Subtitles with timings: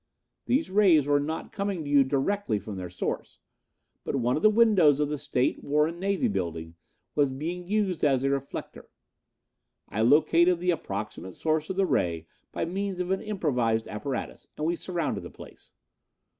[0.47, 3.37] These rays were not coming to you directly from their source,
[4.03, 6.73] but one of the windows of the State, War and Navy Building
[7.13, 8.89] was being used as a reflector.
[9.89, 14.65] I located the approximate source of the ray by means of an improvised apparatus, and
[14.65, 15.73] we surrounded the place.